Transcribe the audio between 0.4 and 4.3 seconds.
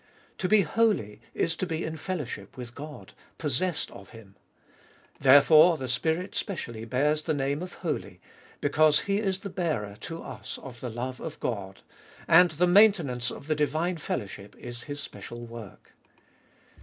be holy is to be in fellowship with God, possessed of